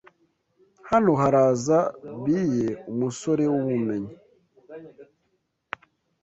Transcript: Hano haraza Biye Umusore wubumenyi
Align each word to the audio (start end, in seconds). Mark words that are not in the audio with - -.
Hano 0.89 1.11
haraza 1.21 1.79
Biye 2.23 2.67
Umusore 2.91 3.43
wubumenyi 3.53 4.13